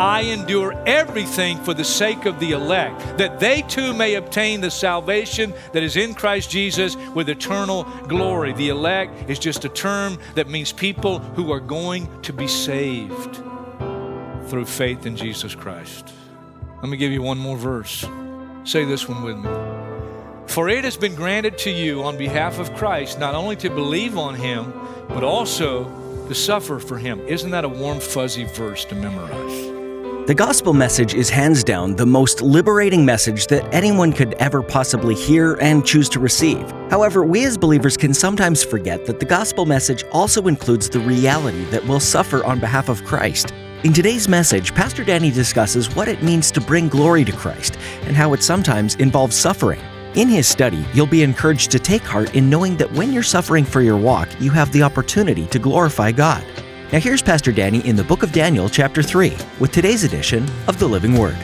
[0.00, 4.70] I endure everything for the sake of the elect, that they too may obtain the
[4.70, 8.54] salvation that is in Christ Jesus with eternal glory.
[8.54, 13.42] The elect is just a term that means people who are going to be saved
[14.46, 16.14] through faith in Jesus Christ.
[16.76, 18.06] Let me give you one more verse.
[18.64, 19.50] Say this one with me.
[20.46, 24.16] For it has been granted to you on behalf of Christ not only to believe
[24.16, 24.72] on him,
[25.08, 25.84] but also
[26.26, 27.20] to suffer for him.
[27.28, 29.69] Isn't that a warm, fuzzy verse to memorize?
[30.26, 35.14] The gospel message is hands down the most liberating message that anyone could ever possibly
[35.14, 36.70] hear and choose to receive.
[36.90, 41.64] However, we as believers can sometimes forget that the gospel message also includes the reality
[41.64, 43.54] that we'll suffer on behalf of Christ.
[43.82, 48.14] In today's message, Pastor Danny discusses what it means to bring glory to Christ and
[48.14, 49.80] how it sometimes involves suffering.
[50.14, 53.64] In his study, you'll be encouraged to take heart in knowing that when you're suffering
[53.64, 56.44] for your walk, you have the opportunity to glorify God.
[56.92, 60.80] Now, here's Pastor Danny in the book of Daniel, chapter 3, with today's edition of
[60.80, 61.36] the Living Word.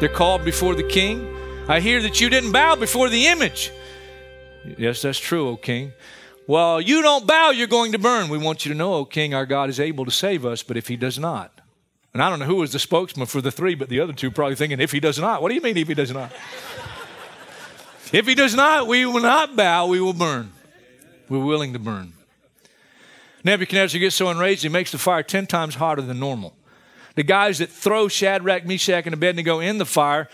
[0.00, 1.36] They're called before the king.
[1.68, 3.70] I hear that you didn't bow before the image.
[4.78, 5.92] Yes, that's true, O king.
[6.46, 8.30] Well, you don't bow, you're going to burn.
[8.30, 10.78] We want you to know, O king, our God is able to save us, but
[10.78, 11.60] if he does not.
[12.14, 14.30] And I don't know who was the spokesman for the three, but the other two
[14.30, 15.42] probably thinking, if he does not.
[15.42, 16.32] What do you mean, if he does not?
[18.12, 20.50] if he does not, we will not bow, we will burn.
[21.28, 22.14] We're willing to burn.
[23.44, 26.56] Nebuchadnezzar gets so enraged, he makes the fire 10 times hotter than normal.
[27.16, 30.28] The guys that throw Shadrach, Meshach, and Abednego in the fire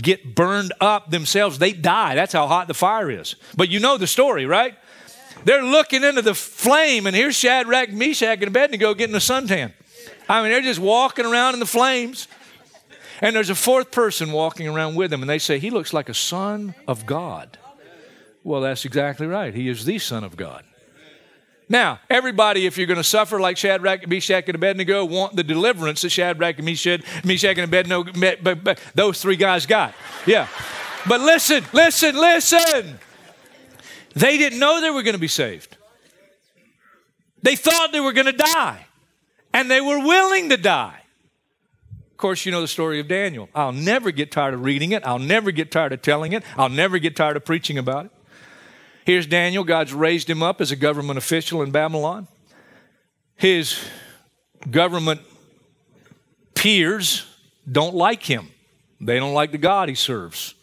[0.00, 1.58] get burned up themselves.
[1.58, 2.14] They die.
[2.14, 3.36] That's how hot the fire is.
[3.56, 4.74] But you know the story, right?
[5.44, 9.72] They're looking into the flame, and here's Shadrach, Meshach, and Abednego getting a suntan.
[10.28, 12.28] I mean, they're just walking around in the flames.
[13.20, 16.08] And there's a fourth person walking around with them, and they say, He looks like
[16.08, 17.58] a son of God.
[18.44, 19.54] Well, that's exactly right.
[19.54, 20.64] He is the Son of God.
[21.72, 26.02] Now, everybody, if you're going to suffer like Shadrach, Meshach, and Abednego, want the deliverance
[26.02, 28.04] that Shadrach, Meshach, Meshach and Abednego,
[28.94, 29.94] those three guys got.
[30.26, 30.48] Yeah.
[31.08, 32.98] But listen, listen, listen.
[34.14, 35.78] They didn't know they were going to be saved.
[37.42, 38.86] They thought they were going to die,
[39.54, 41.00] and they were willing to die.
[42.10, 43.48] Of course, you know the story of Daniel.
[43.54, 45.06] I'll never get tired of reading it.
[45.06, 46.44] I'll never get tired of telling it.
[46.58, 48.12] I'll never get tired of preaching about it.
[49.04, 49.64] Here's Daniel.
[49.64, 52.28] God's raised him up as a government official in Babylon.
[53.36, 53.82] His
[54.70, 55.20] government
[56.54, 57.26] peers
[57.70, 58.48] don't like him,
[59.00, 60.54] they don't like the God he serves.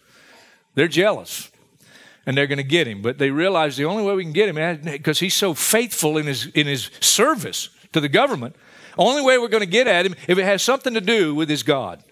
[0.75, 1.51] They're jealous
[2.25, 3.01] and they're going to get him.
[3.01, 6.27] But they realize the only way we can get him, because he's so faithful in
[6.27, 8.56] his, in his service to the government,
[8.97, 11.50] only way we're going to get at him if it has something to do with
[11.50, 12.03] his God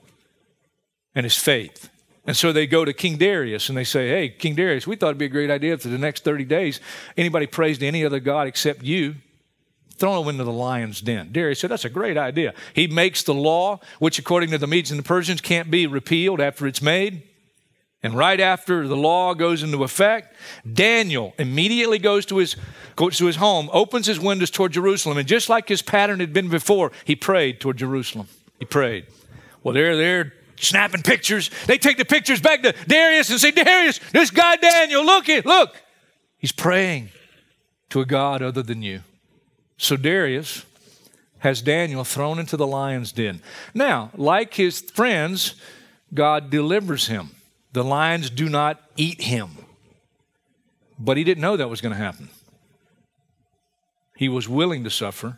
[1.13, 1.89] and his faith.
[2.27, 5.07] And so they go to King Darius and they say, Hey, King Darius, we thought
[5.07, 6.81] it'd be a great idea if for the next 30 days
[7.15, 9.15] anybody prays to any other God except you,
[9.95, 11.31] throw them into the lion's den.
[11.31, 12.53] Darius said, That's a great idea.
[12.73, 16.41] He makes the law, which according to the Medes and the Persians can't be repealed
[16.41, 17.23] after it's made.
[18.03, 20.35] And right after the law goes into effect,
[20.71, 22.55] Daniel immediately goes to his,
[22.95, 26.31] goes to his home, opens his windows toward Jerusalem, and just like his pattern had
[26.31, 28.27] been before, he prayed toward Jerusalem.
[28.59, 29.07] He prayed.
[29.63, 31.49] Well, they're there snapping pictures.
[31.65, 35.45] They take the pictures back to Darius and say, Darius, this guy Daniel, look it,
[35.45, 35.75] look.
[36.37, 37.09] He's praying
[37.89, 39.01] to a God other than you.
[39.77, 40.65] So Darius
[41.39, 43.41] has Daniel thrown into the lion's den.
[43.73, 45.55] Now, like his friends,
[46.13, 47.31] God delivers him.
[47.73, 49.49] The lions do not eat him.
[50.99, 52.29] But he didn't know that was going to happen.
[54.15, 55.37] He was willing to suffer.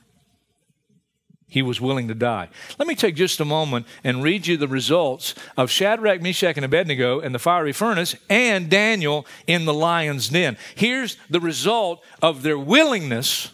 [1.49, 2.49] He was willing to die.
[2.77, 6.65] Let me take just a moment and read you the results of Shadrach, Meshach, and
[6.65, 10.57] Abednego in the fiery furnace and Daniel in the lion's den.
[10.75, 13.51] Here's the result of their willingness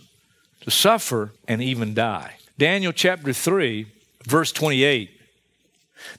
[0.62, 2.36] to suffer and even die.
[2.58, 3.88] Daniel chapter 3,
[4.26, 5.10] verse 28.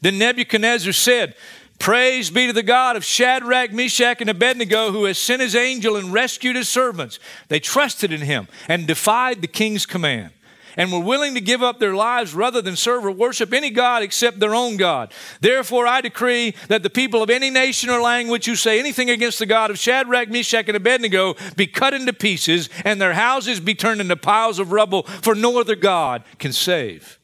[0.00, 1.34] Then Nebuchadnezzar said,
[1.79, 5.96] Praise be to the God of Shadrach, Meshach, and Abednego, who has sent his angel
[5.96, 7.19] and rescued his servants.
[7.49, 10.32] They trusted in him and defied the king's command,
[10.76, 14.02] and were willing to give up their lives rather than serve or worship any God
[14.02, 15.12] except their own God.
[15.40, 19.38] Therefore, I decree that the people of any nation or language who say anything against
[19.38, 23.75] the God of Shadrach, Meshach, and Abednego be cut into pieces, and their houses be
[23.75, 27.19] turned into piles of rubble, for no other God can save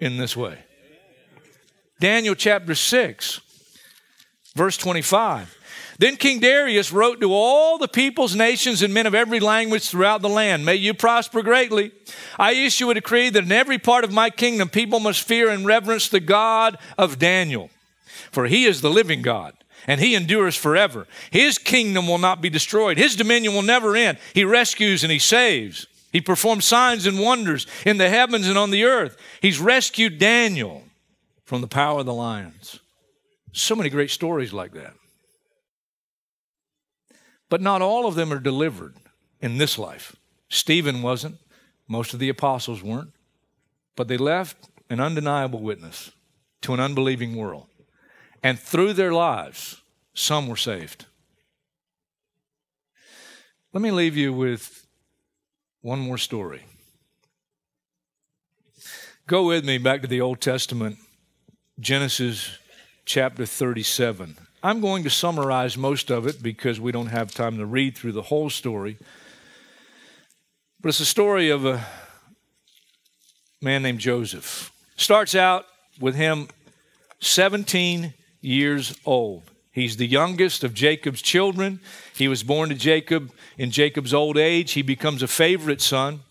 [0.00, 0.58] in this way.
[2.00, 3.40] Daniel chapter 6.
[4.54, 5.55] Verse 25.
[5.98, 10.22] Then King Darius wrote to all the peoples, nations, and men of every language throughout
[10.22, 11.92] the land May you prosper greatly.
[12.38, 15.64] I issue a decree that in every part of my kingdom people must fear and
[15.64, 17.70] reverence the God of Daniel,
[18.30, 19.54] for he is the living God.
[19.88, 21.06] And he endures forever.
[21.30, 22.98] His kingdom will not be destroyed.
[22.98, 24.18] His dominion will never end.
[24.34, 25.86] He rescues and he saves.
[26.10, 29.16] He performs signs and wonders in the heavens and on the earth.
[29.40, 30.82] He's rescued Daniel
[31.44, 32.80] from the power of the lions.
[33.52, 34.94] So many great stories like that.
[37.48, 38.96] But not all of them are delivered
[39.40, 40.16] in this life.
[40.48, 41.36] Stephen wasn't,
[41.88, 43.12] most of the apostles weren't,
[43.94, 46.12] but they left an undeniable witness
[46.62, 47.66] to an unbelieving world.
[48.42, 49.82] And through their lives,
[50.14, 51.06] some were saved.
[53.72, 54.86] Let me leave you with
[55.82, 56.62] one more story.
[59.26, 60.98] Go with me back to the Old Testament,
[61.78, 62.58] Genesis
[63.04, 64.36] chapter 37.
[64.66, 68.10] I'm going to summarize most of it because we don't have time to read through
[68.10, 68.96] the whole story.
[70.80, 71.86] But it's a story of a
[73.62, 74.72] man named Joseph.
[74.96, 75.66] Starts out
[76.00, 76.48] with him
[77.20, 79.52] 17 years old.
[79.70, 81.78] He's the youngest of Jacob's children.
[82.16, 84.72] He was born to Jacob in Jacob's old age.
[84.72, 86.22] He becomes a favorite son.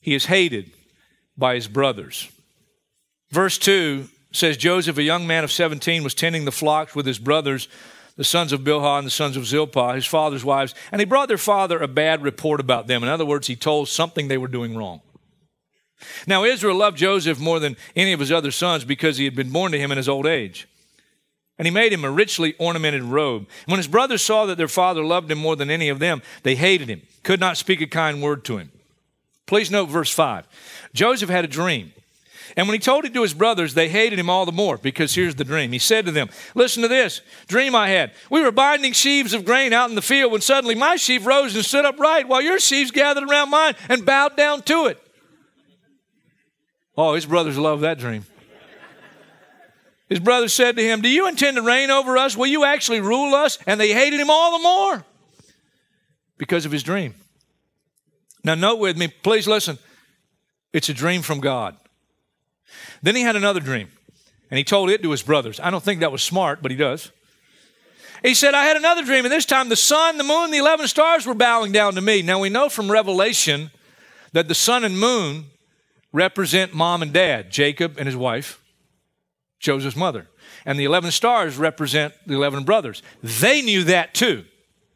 [0.00, 0.70] He is hated
[1.36, 2.30] by his brothers.
[3.30, 7.18] Verse 2 says Joseph, a young man of 17, was tending the flocks with his
[7.18, 7.68] brothers,
[8.16, 11.28] the sons of Bilhah and the sons of Zilpah, his father's wives, and he brought
[11.28, 13.02] their father a bad report about them.
[13.02, 15.00] In other words, he told something they were doing wrong.
[16.26, 19.50] Now, Israel loved Joseph more than any of his other sons because he had been
[19.50, 20.68] born to him in his old age.
[21.56, 23.46] And he made him a richly ornamented robe.
[23.66, 26.56] When his brothers saw that their father loved him more than any of them, they
[26.56, 28.72] hated him, could not speak a kind word to him.
[29.46, 30.48] Please note verse 5.
[30.92, 31.92] Joseph had a dream.
[32.56, 35.14] And when he told it to his brothers, they hated him all the more because
[35.14, 35.72] here's the dream.
[35.72, 38.12] He said to them, Listen to this dream I had.
[38.30, 41.54] We were binding sheaves of grain out in the field when suddenly my sheaf rose
[41.54, 45.00] and stood upright while your sheaves gathered around mine and bowed down to it.
[46.96, 48.24] Oh, his brothers loved that dream.
[50.08, 52.36] His brothers said to him, Do you intend to reign over us?
[52.36, 53.58] Will you actually rule us?
[53.66, 55.04] And they hated him all the more
[56.36, 57.14] because of his dream.
[58.44, 59.78] Now, note with me, please listen.
[60.72, 61.76] It's a dream from God.
[63.04, 63.88] Then he had another dream,
[64.50, 65.60] and he told it to his brothers.
[65.60, 67.10] I don't think that was smart, but he does.
[68.22, 70.88] He said, I had another dream, and this time the sun, the moon, the 11
[70.88, 72.22] stars were bowing down to me.
[72.22, 73.70] Now we know from Revelation
[74.32, 75.50] that the sun and moon
[76.14, 78.58] represent mom and dad, Jacob and his wife,
[79.60, 80.26] Joseph's mother.
[80.64, 83.02] And the 11 stars represent the 11 brothers.
[83.22, 84.46] They knew that too.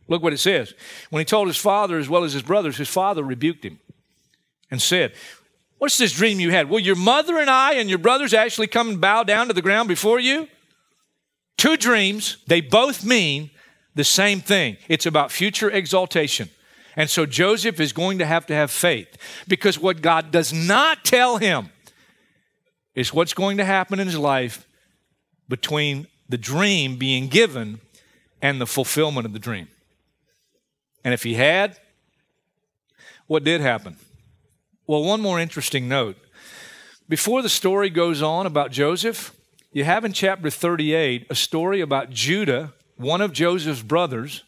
[0.08, 0.72] Look what it says.
[1.10, 3.81] When he told his father as well as his brothers, his father rebuked him
[4.70, 5.12] and said,
[5.79, 6.69] What's this dream you had?
[6.69, 9.63] Will your mother and I and your brothers actually come and bow down to the
[9.63, 10.49] ground before you?
[11.56, 13.51] Two dreams, they both mean
[13.94, 14.77] the same thing.
[14.89, 16.51] It's about future exaltation.
[16.97, 19.17] And so Joseph is going to have to have faith
[19.47, 21.70] because what God does not tell him
[22.94, 24.67] is what's going to happen in his life
[25.49, 27.81] between the dream being given
[28.43, 29.69] and the fulfillment of the dream.
[31.05, 31.79] And if he had,
[33.29, 33.97] what did happen?
[34.89, 36.17] Well, one more interesting note.
[37.11, 39.35] Before the story goes on about Joseph,
[39.71, 44.45] you have in chapter 38 a story about Judah, one of Joseph's brothers,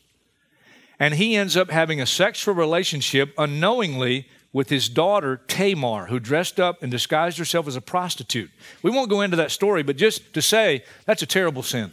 [0.99, 6.59] and he ends up having a sexual relationship unknowingly with his daughter Tamar, who dressed
[6.59, 8.51] up and disguised herself as a prostitute.
[8.83, 11.93] We won't go into that story, but just to say that's a terrible sin.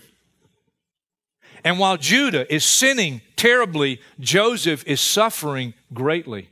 [1.66, 6.48] And while Judah is sinning terribly, Joseph is suffering greatly.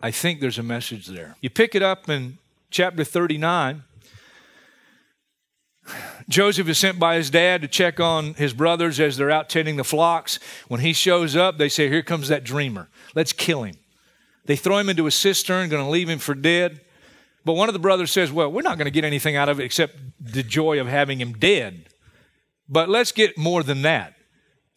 [0.00, 1.36] I think there's a message there.
[1.40, 2.38] You pick it up in
[2.70, 3.82] chapter 39.
[6.28, 9.76] Joseph is sent by his dad to check on his brothers as they're out tending
[9.76, 10.38] the flocks.
[10.68, 12.88] When he shows up, they say, Here comes that dreamer.
[13.14, 13.76] Let's kill him.
[14.44, 16.80] They throw him into a cistern, going to leave him for dead.
[17.44, 19.60] But one of the brothers says, Well, we're not going to get anything out of
[19.60, 21.86] it except the joy of having him dead.
[22.68, 24.14] But let's get more than that.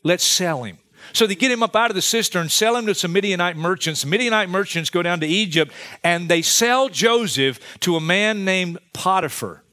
[0.03, 0.77] Let's sell him.
[1.13, 4.05] So they get him up out of the cistern, sell him to some Midianite merchants.
[4.05, 5.71] Midianite merchants go down to Egypt
[6.03, 9.63] and they sell Joseph to a man named Potiphar.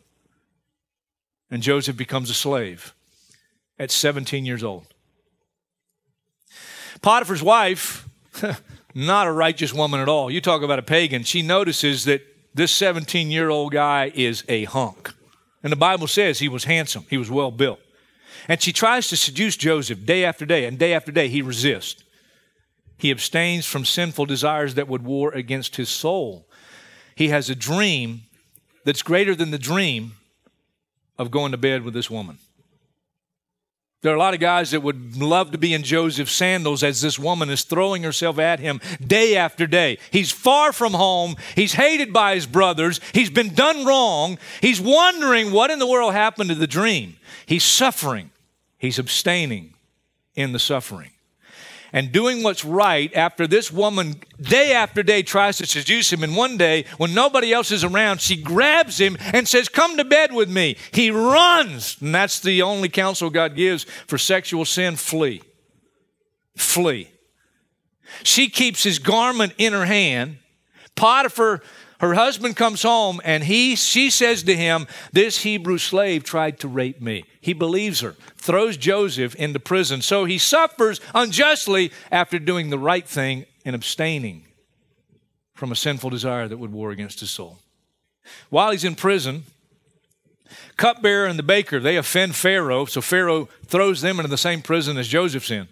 [1.51, 2.95] And Joseph becomes a slave
[3.79, 4.87] at 17 years old.
[7.03, 8.09] Potiphar's wife,
[8.95, 10.31] not a righteous woman at all.
[10.31, 11.23] You talk about a pagan.
[11.23, 12.23] She notices that
[12.55, 15.13] this 17 year old guy is a hunk.
[15.63, 17.81] And the Bible says he was handsome, he was well built.
[18.49, 22.03] And she tries to seduce Joseph day after day, and day after day he resists.
[22.99, 26.49] He abstains from sinful desires that would war against his soul.
[27.15, 28.23] He has a dream
[28.85, 30.13] that's greater than the dream
[31.19, 32.39] of going to bed with this woman.
[34.03, 37.01] There are a lot of guys that would love to be in Joseph's sandals as
[37.01, 39.99] this woman is throwing herself at him day after day.
[40.13, 41.35] He's far from home.
[41.57, 43.01] He's hated by his brothers.
[43.13, 44.39] He's been done wrong.
[44.61, 47.17] He's wondering what in the world happened to the dream.
[47.47, 48.31] He's suffering.
[48.79, 49.75] He's abstaining
[50.35, 51.11] in the suffering
[51.93, 56.23] and doing what's right after this woman, day after day, tries to seduce him.
[56.23, 60.05] And one day, when nobody else is around, she grabs him and says, Come to
[60.05, 60.77] bed with me.
[60.93, 61.97] He runs.
[62.01, 65.43] And that's the only counsel God gives for sexual sin flee.
[66.57, 67.11] Flee.
[68.23, 70.39] She keeps his garment in her hand.
[70.97, 71.63] Potiphar
[72.01, 76.69] her husband comes home and he she says to him this hebrew slave tried to
[76.69, 77.25] rape me.
[77.41, 80.03] He believes her throws joseph into prison.
[80.03, 84.47] So he suffers unjustly after doing the right thing and abstaining
[85.55, 87.59] from a sinful desire that would war against his soul.
[88.51, 89.45] While he's in prison
[90.77, 94.97] cupbearer and the baker they offend pharaoh so pharaoh throws them into the same prison
[94.97, 95.67] as joseph's in.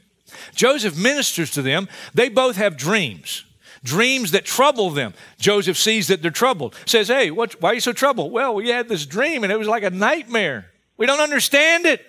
[0.54, 1.88] Joseph ministers to them.
[2.12, 3.44] They both have dreams
[3.84, 5.14] dreams that trouble them.
[5.38, 6.74] Joseph sees that they're troubled.
[6.86, 8.32] Says, Hey, what, why are you so troubled?
[8.32, 10.70] Well, we had this dream and it was like a nightmare.
[10.96, 12.04] We don't understand it.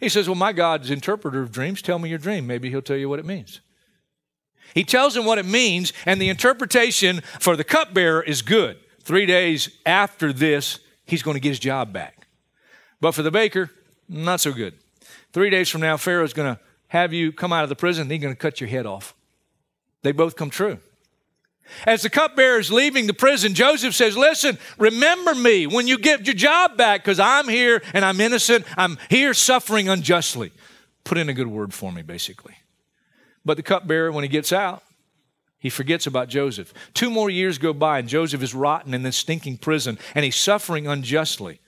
[0.00, 1.82] He says, Well, my God's interpreter of dreams.
[1.82, 2.46] Tell me your dream.
[2.46, 3.60] Maybe he'll tell you what it means.
[4.74, 8.76] He tells him what it means, and the interpretation for the cupbearer is good.
[9.02, 12.26] Three days after this, he's going to get his job back.
[13.00, 13.70] But for the baker,
[14.08, 14.74] not so good.
[15.32, 18.12] Three days from now, Pharaoh's going to have you come out of the prison, and
[18.12, 19.14] he's going to cut your head off.
[20.02, 20.78] They both come true.
[21.86, 26.26] As the cupbearer is leaving the prison, Joseph says, Listen, remember me when you get
[26.26, 28.64] your job back because I'm here and I'm innocent.
[28.76, 30.52] I'm here suffering unjustly.
[31.04, 32.54] Put in a good word for me, basically.
[33.44, 34.82] But the cupbearer, when he gets out,
[35.58, 36.72] he forgets about Joseph.
[36.94, 40.36] Two more years go by, and Joseph is rotten in this stinking prison, and he's
[40.36, 41.60] suffering unjustly.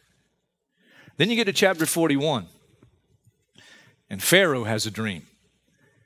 [1.17, 2.47] Then you get to chapter 41,
[4.09, 5.27] and Pharaoh has a dream.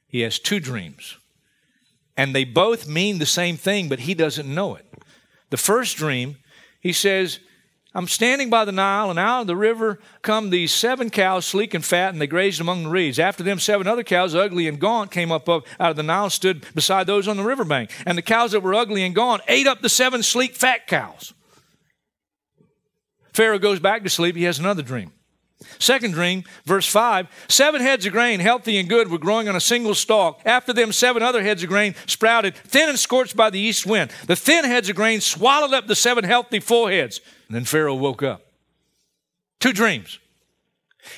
[0.06, 1.18] He has two dreams
[2.16, 4.86] and they both mean the same thing, but he doesn't know it.
[5.50, 6.36] The first dream,
[6.80, 7.40] he says,
[7.96, 11.74] I'm standing by the Nile, and out of the river come these seven cows, sleek
[11.74, 13.20] and fat, and they grazed among the reeds.
[13.20, 16.66] After them, seven other cows, ugly and gaunt, came up, out of the Nile, stood
[16.74, 17.90] beside those on the riverbank.
[18.04, 21.34] And the cows that were ugly and gaunt ate up the seven sleek, fat cows.
[23.32, 24.34] Pharaoh goes back to sleep.
[24.34, 25.12] He has another dream.
[25.78, 29.60] Second dream, verse 5 seven heads of grain, healthy and good, were growing on a
[29.60, 30.40] single stalk.
[30.44, 34.10] After them, seven other heads of grain sprouted, thin and scorched by the east wind.
[34.26, 37.20] The thin heads of grain swallowed up the seven healthy full heads.
[37.48, 38.46] And then Pharaoh woke up.
[39.60, 40.18] Two dreams.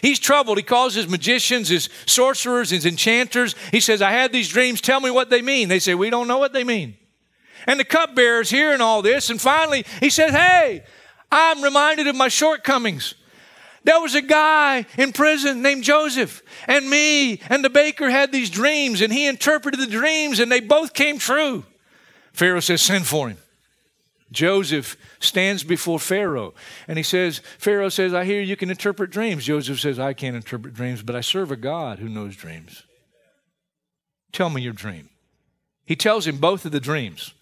[0.03, 0.59] He's troubled.
[0.59, 3.55] He calls his magicians, his sorcerers, his enchanters.
[3.71, 4.81] He says, I had these dreams.
[4.81, 5.69] Tell me what they mean.
[5.69, 6.97] They say, We don't know what they mean.
[7.67, 9.31] And the cupbearer's hearing all this.
[9.31, 10.85] And finally, he says, Hey,
[11.31, 13.15] I'm reminded of my shortcomings.
[13.87, 18.51] There was a guy in prison named Joseph, and me and the baker had these
[18.51, 21.65] dreams, and he interpreted the dreams, and they both came true.
[22.33, 23.39] Pharaoh says, Send for him.
[24.33, 26.53] Joseph stands before Pharaoh
[26.89, 29.45] and he says, Pharaoh says, I hear you can interpret dreams.
[29.45, 32.83] Joseph says, I can't interpret dreams, but I serve a God who knows dreams.
[34.33, 35.11] Tell me your dream.
[35.85, 37.35] He tells him both of the dreams.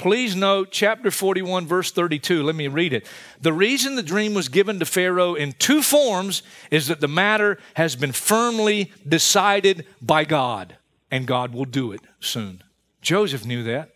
[0.00, 2.42] Please note chapter 41, verse 32.
[2.42, 3.06] Let me read it.
[3.38, 7.58] The reason the dream was given to Pharaoh in two forms is that the matter
[7.74, 10.78] has been firmly decided by God,
[11.10, 12.62] and God will do it soon.
[13.02, 13.90] Joseph knew that.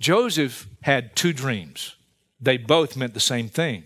[0.00, 1.94] Joseph had two dreams,
[2.40, 3.84] they both meant the same thing.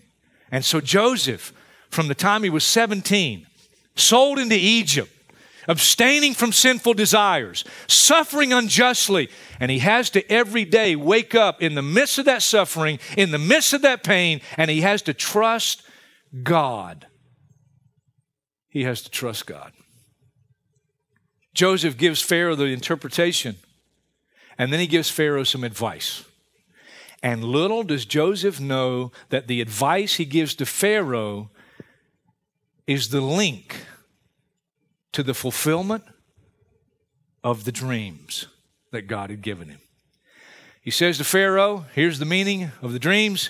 [0.51, 1.53] And so Joseph,
[1.91, 3.45] from the time he was 17,
[3.95, 5.11] sold into Egypt,
[5.67, 9.29] abstaining from sinful desires, suffering unjustly,
[9.59, 13.31] and he has to every day wake up in the midst of that suffering, in
[13.31, 15.83] the midst of that pain, and he has to trust
[16.41, 17.07] God.
[18.69, 19.71] He has to trust God.
[21.53, 23.57] Joseph gives Pharaoh the interpretation,
[24.57, 26.23] and then he gives Pharaoh some advice.
[27.21, 31.51] And little does Joseph know that the advice he gives to Pharaoh
[32.85, 33.85] is the link
[35.13, 36.03] to the fulfillment
[37.43, 38.47] of the dreams
[38.91, 39.79] that God had given him.
[40.81, 43.49] He says to Pharaoh, Here's the meaning of the dreams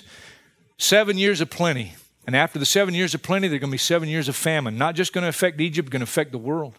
[0.78, 1.94] seven years of plenty.
[2.26, 4.36] And after the seven years of plenty, there are going to be seven years of
[4.36, 4.78] famine.
[4.78, 6.74] Not just going to affect Egypt, going to affect the world.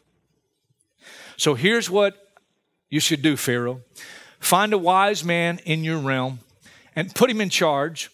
[1.37, 2.33] So here's what
[2.89, 3.81] you should do, Pharaoh
[4.39, 6.39] find a wise man in your realm
[6.95, 8.11] and put him in charge.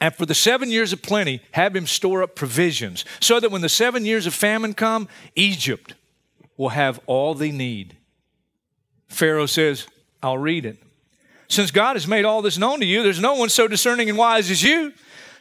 [0.00, 3.62] And for the seven years of plenty, have him store up provisions so that when
[3.62, 5.94] the seven years of famine come, Egypt
[6.56, 7.96] will have all they need.
[9.08, 9.86] Pharaoh says,
[10.22, 10.78] I'll read it.
[11.48, 14.18] Since God has made all this known to you, there's no one so discerning and
[14.18, 14.92] wise as you.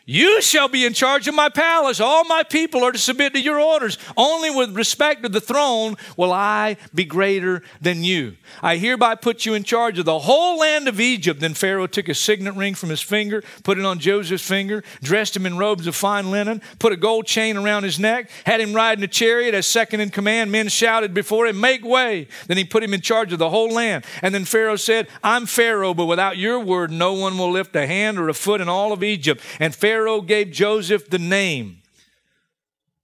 [0.05, 2.01] You shall be in charge of my palace.
[2.01, 3.97] All my people are to submit to your orders.
[4.17, 8.35] Only with respect to the throne will I be greater than you.
[8.61, 11.39] I hereby put you in charge of the whole land of Egypt.
[11.39, 15.37] Then Pharaoh took a signet ring from his finger, put it on Joseph's finger, dressed
[15.37, 18.73] him in robes of fine linen, put a gold chain around his neck, had him
[18.73, 20.51] ride in a chariot as second in command.
[20.51, 22.27] Men shouted before him, Make way.
[22.47, 24.05] Then he put him in charge of the whole land.
[24.21, 27.87] And then Pharaoh said, I'm Pharaoh, but without your word, no one will lift a
[27.87, 29.41] hand or a foot in all of Egypt.
[29.61, 31.83] And Pharaoh Pharaoh gave Joseph the name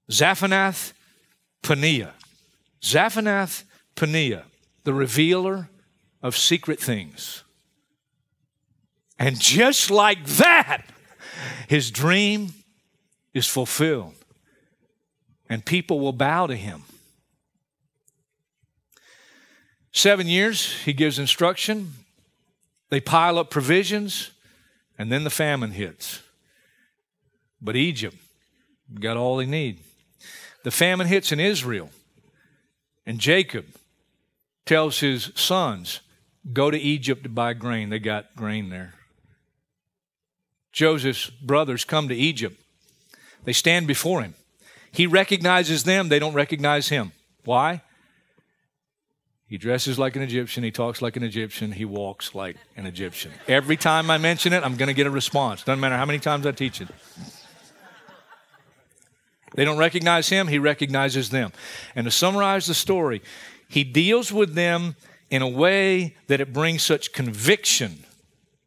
[0.10, 0.94] Zaphanath
[1.62, 2.14] Paneah.
[2.82, 3.64] Zaphanath
[3.96, 4.46] Paneah,
[4.86, 5.70] the revealer
[6.24, 7.44] of secret things.
[9.20, 10.84] And just like that,
[11.68, 12.54] his dream
[13.36, 14.16] is fulfilled,
[15.48, 16.86] and people will bow to him.
[19.92, 21.94] Seven years, he gives instruction.
[22.90, 24.32] They pile up provisions,
[24.98, 26.24] and then the famine hits.
[27.62, 28.16] But Egypt
[29.00, 29.80] got all they need.
[30.64, 31.90] The famine hits in Israel,
[33.06, 33.66] and Jacob
[34.66, 36.02] tells his sons,
[36.54, 37.90] Go to Egypt to buy grain.
[37.90, 38.94] They got grain there.
[40.72, 42.60] Joseph's brothers come to Egypt.
[43.44, 44.36] They stand before him.
[44.92, 47.12] He recognizes them, they don't recognize him.
[47.46, 47.82] Why?
[49.48, 53.32] He dresses like an Egyptian, he talks like an Egyptian, he walks like an Egyptian.
[53.48, 55.64] Every time I mention it, I'm going to get a response.
[55.64, 56.88] Doesn't matter how many times I teach it.
[59.56, 61.52] They don't recognize him, he recognizes them.
[61.96, 63.22] And to summarize the story,
[63.68, 64.96] he deals with them
[65.30, 68.04] in a way that it brings such conviction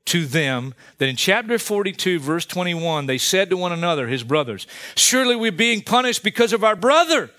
[0.07, 4.67] to them that in chapter 42, verse 21, they said to one another, his brothers,
[4.97, 7.31] Surely we're being punished because of our brother.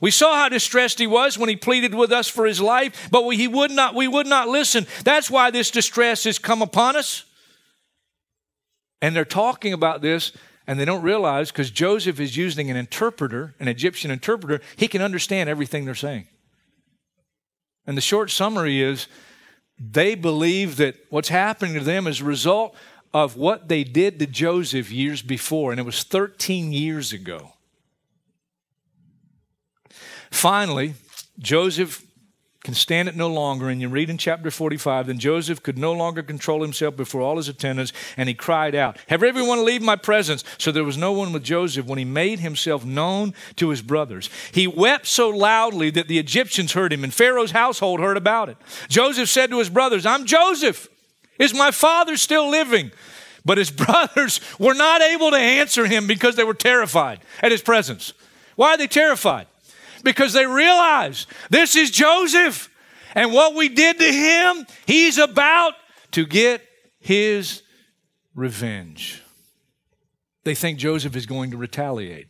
[0.00, 3.24] We saw how distressed he was when he pleaded with us for his life, but
[3.24, 4.86] we, he would not, we would not listen.
[5.04, 7.24] That's why this distress has come upon us.
[9.00, 10.32] And they're talking about this
[10.66, 15.02] and they don't realize because Joseph is using an interpreter, an Egyptian interpreter, he can
[15.02, 16.26] understand everything they're saying.
[17.86, 19.08] And the short summary is
[19.78, 22.74] they believe that what's happening to them is a result
[23.12, 27.52] of what they did to Joseph years before, and it was 13 years ago.
[30.30, 30.94] Finally,
[31.38, 32.02] Joseph
[32.62, 33.68] can stand it no longer.
[33.68, 37.36] And you read in chapter 45, then Joseph could no longer control himself before all
[37.36, 40.44] his attendants, and he cried out, Have everyone leave my presence.
[40.58, 44.30] So there was no one with Joseph when he made himself known to his brothers.
[44.52, 48.56] He wept so loudly that the Egyptians heard him, and Pharaoh's household heard about it.
[48.88, 50.88] Joseph said to his brothers, I'm Joseph.
[51.38, 52.92] Is my father still living?
[53.44, 57.62] But his brothers were not able to answer him because they were terrified at his
[57.62, 58.12] presence.
[58.54, 59.48] Why are they terrified?
[60.02, 62.68] Because they realize this is Joseph.
[63.14, 65.74] And what we did to him, he's about
[66.12, 66.62] to get
[66.98, 67.62] his
[68.34, 69.22] revenge.
[70.44, 72.28] They think Joseph is going to retaliate.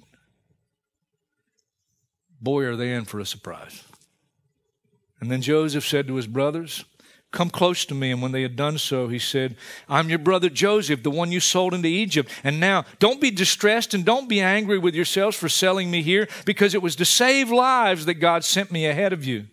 [2.40, 3.84] Boy, are they in for a surprise.
[5.20, 6.84] And then Joseph said to his brothers,
[7.32, 8.10] Come close to me.
[8.10, 9.56] And when they had done so, he said,
[9.88, 12.30] I'm your brother Joseph, the one you sold into Egypt.
[12.44, 16.28] And now don't be distressed and don't be angry with yourselves for selling me here,
[16.44, 19.46] because it was to save lives that God sent me ahead of you.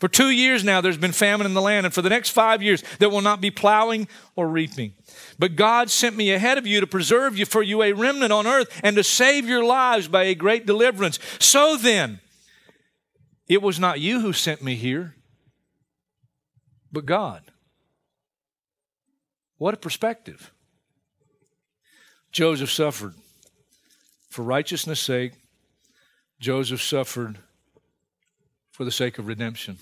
[0.00, 2.62] For two years now, there's been famine in the land, and for the next five
[2.62, 4.92] years, there will not be plowing or reaping.
[5.38, 8.46] But God sent me ahead of you to preserve you for you a remnant on
[8.46, 11.18] earth and to save your lives by a great deliverance.
[11.40, 12.20] So then,
[13.48, 15.14] it was not you who sent me here
[16.92, 17.42] but God.
[19.58, 20.52] What a perspective.
[22.30, 23.14] Joseph suffered
[24.28, 25.32] for righteousness' sake.
[26.38, 27.38] Joseph suffered
[28.70, 29.78] for the sake of redemption.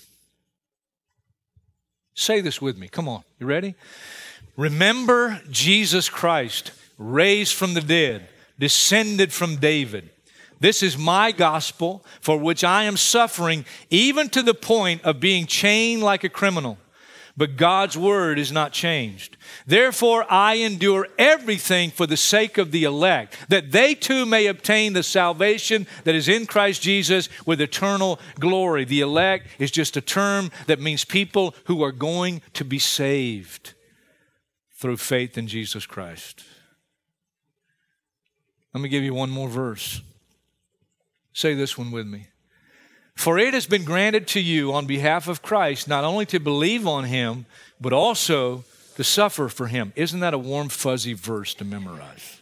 [2.14, 2.88] Say this with me.
[2.88, 3.24] Come on.
[3.38, 3.74] You ready?
[4.56, 8.26] Remember Jesus Christ, raised from the dead,
[8.58, 10.08] descended from David.
[10.58, 15.44] This is my gospel for which I am suffering, even to the point of being
[15.46, 16.78] chained like a criminal.
[17.36, 19.36] But God's word is not changed.
[19.66, 24.94] Therefore, I endure everything for the sake of the elect, that they too may obtain
[24.94, 28.84] the salvation that is in Christ Jesus with eternal glory.
[28.84, 33.74] The elect is just a term that means people who are going to be saved
[34.72, 36.44] through faith in Jesus Christ.
[38.72, 40.02] Let me give you one more verse.
[41.32, 42.28] Say this one with me.
[43.16, 46.86] For it has been granted to you on behalf of Christ not only to believe
[46.86, 47.46] on him,
[47.80, 48.62] but also
[48.94, 49.92] to suffer for him.
[49.96, 52.40] Isn't that a warm, fuzzy verse to memorize?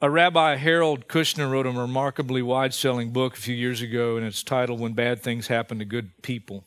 [0.00, 4.26] A Rabbi Harold Kushner wrote a remarkably wide selling book a few years ago, and
[4.26, 6.64] it's titled When Bad Things Happen to Good People.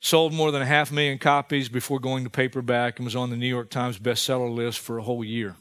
[0.00, 3.36] Sold more than a half million copies before going to paperback and was on the
[3.36, 5.56] New York Times bestseller list for a whole year.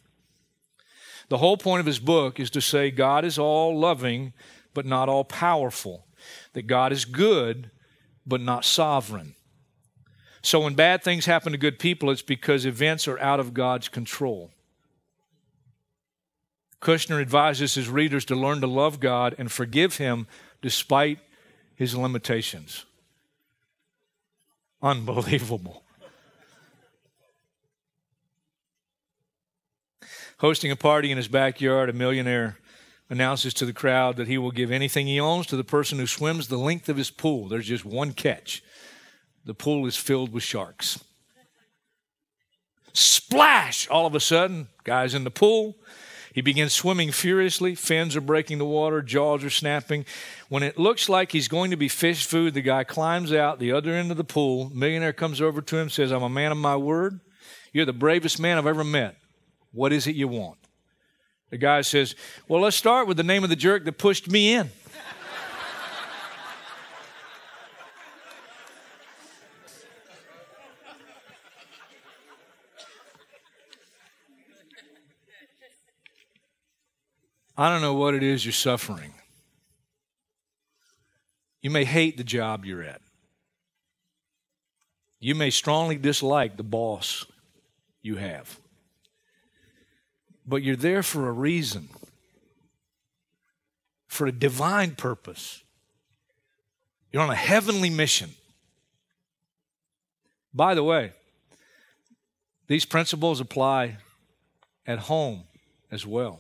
[1.29, 4.34] The whole point of his book is to say God is all loving,
[4.73, 6.05] but not all powerful
[6.60, 7.72] that God is good,
[8.28, 9.34] but not sovereign.
[10.41, 13.88] So when bad things happen to good people, it's because events are out of God's
[13.88, 14.52] control.
[16.82, 20.28] Kushner advises his readers to learn to love God and forgive Him
[20.62, 21.19] despite
[21.76, 22.86] His limitations.
[24.82, 25.84] Unbelievable.
[30.39, 32.58] Hosting a party in his backyard, a millionaire
[33.10, 36.08] announces to the crowd that he will give anything he owns to the person who
[36.08, 37.48] swims the length of his pool.
[37.48, 38.63] There's just one catch
[39.45, 41.04] the pool is filled with sharks.
[42.93, 43.88] Splash!
[43.88, 45.76] All of a sudden, guy's in the pool.
[46.34, 47.74] He begins swimming furiously.
[47.74, 50.06] Fins are breaking the water, jaws are snapping.
[50.50, 53.72] When it looks like he's going to be fish food, the guy climbs out the
[53.72, 54.69] other end of the pool.
[54.74, 57.19] Millionaire comes over to him, says, I'm a man of my word.
[57.74, 59.15] You're the bravest man I've ever met.
[59.72, 60.60] What is it you want?
[61.49, 62.15] The guy says,
[62.47, 64.69] Well, let's start with the name of the jerk that pushed me in.
[77.57, 79.13] I don't know what it is you're suffering.
[81.62, 83.01] You may hate the job you're at.
[85.19, 87.25] You may strongly dislike the boss
[88.01, 88.57] you have
[90.49, 91.89] but you're there for a reason,
[94.07, 95.63] for a divine purpose.
[97.12, 98.31] You're on a heavenly mission.
[100.53, 101.12] By the way,
[102.67, 103.97] these principles apply
[104.88, 105.43] at home
[105.91, 106.39] as well.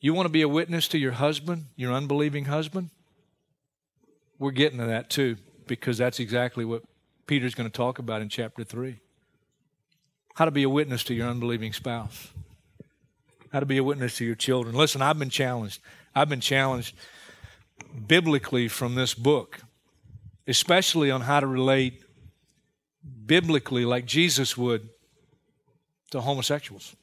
[0.00, 2.90] You want to be a witness to your husband, your unbelieving husband?
[4.38, 6.84] We're getting to that too, because that's exactly what
[7.26, 9.00] Peter's going to talk about in chapter 3.
[10.36, 12.30] How to be a witness to your unbelieving spouse
[13.52, 14.74] how to be a witness to your children.
[14.74, 15.80] Listen, I've been challenged.
[16.14, 16.94] I've been challenged
[18.06, 19.60] biblically from this book,
[20.46, 22.02] especially on how to relate
[23.26, 24.88] biblically, like Jesus would,
[26.10, 26.94] to homosexuals.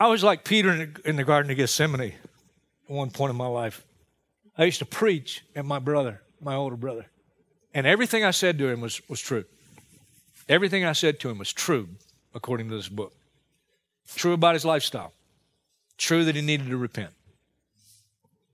[0.00, 2.14] I was like Peter in the, Garden of Gethsemane at
[2.86, 3.84] one point in my life.
[4.56, 7.06] I used to preach at my brother, my older brother.
[7.74, 9.44] And everything I said to him was, was true.
[10.48, 11.88] Everything I said to him was true,
[12.34, 13.12] according to this book.
[14.14, 15.12] True about his lifestyle.
[15.96, 17.12] True that he needed to repent.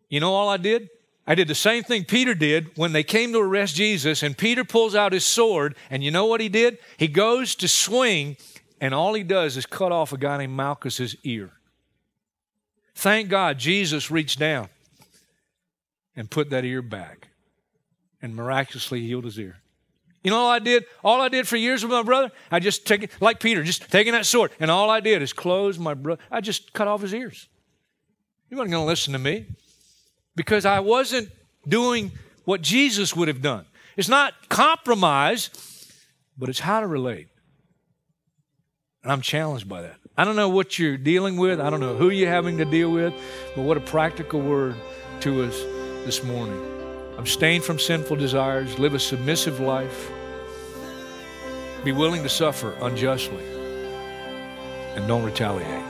[0.08, 0.90] You know all I did?
[1.26, 4.62] I did the same thing Peter did when they came to arrest Jesus, and Peter
[4.62, 6.78] pulls out his sword, and you know what he did?
[6.98, 8.36] He goes to swing,
[8.80, 11.52] and all he does is cut off a guy named Malchus's ear.
[12.94, 14.68] Thank God Jesus reached down
[16.14, 17.28] and put that ear back
[18.20, 19.56] and miraculously healed his ear.
[20.24, 20.86] You know all I did?
[21.04, 23.90] All I did for years with my brother, I just take it, like Peter, just
[23.90, 26.20] taking that sword, and all I did is close my brother.
[26.30, 27.48] I just cut off his ears.
[28.48, 29.46] He wasn't going to listen to me
[30.34, 31.30] because I wasn't
[31.68, 32.12] doing
[32.46, 33.66] what Jesus would have done.
[33.96, 35.50] It's not compromise,
[36.38, 37.28] but it's how to relate.
[39.02, 39.96] And I'm challenged by that.
[40.16, 42.90] I don't know what you're dealing with, I don't know who you're having to deal
[42.90, 43.12] with,
[43.54, 44.76] but what a practical word
[45.20, 45.60] to us
[46.06, 46.62] this morning.
[47.18, 50.10] Abstain from sinful desires, live a submissive life,
[51.84, 53.44] be willing to suffer unjustly,
[54.96, 55.84] and don't retaliate.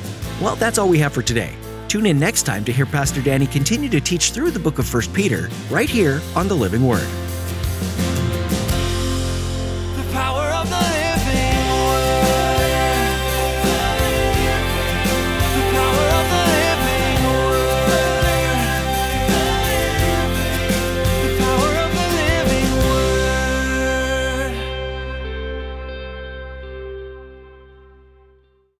[0.41, 1.53] Well, that's all we have for today.
[1.87, 4.91] Tune in next time to hear Pastor Danny continue to teach through the book of
[4.91, 7.07] 1 Peter right here on the Living Word.